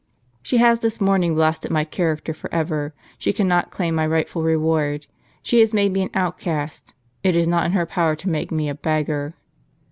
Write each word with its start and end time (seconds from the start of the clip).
She 0.41 0.57
has 0.57 0.79
this 0.79 0.99
morning 0.99 1.35
blasted 1.35 1.69
my 1.69 1.83
character 1.83 2.33
for 2.33 2.51
ever; 2.51 2.95
she 3.19 3.31
cannot 3.31 3.69
claim 3.69 3.93
my 3.93 4.07
rightful 4.07 4.41
reward; 4.41 5.05
she 5.43 5.59
has 5.59 5.75
made 5.75 5.93
me 5.93 6.01
an 6.01 6.09
outcast; 6.15 6.95
it 7.23 7.35
is 7.35 7.47
not 7.47 7.67
in 7.67 7.73
her 7.73 7.85
power 7.85 8.15
to 8.15 8.27
make 8.27 8.49
me 8.51 8.67
a 8.67 8.73
beggar." 8.73 9.35